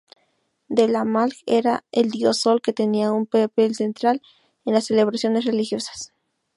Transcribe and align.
Dela-Malj 0.67 1.43
era 1.45 1.83
el 1.91 2.09
dios 2.09 2.39
sol, 2.39 2.59
que 2.63 2.73
tenía 2.73 3.11
un 3.11 3.27
papel 3.27 3.75
central 3.75 4.23
en 4.65 4.73
las 4.73 4.85
celebraciones 4.87 5.45
religiosas. 5.45 6.11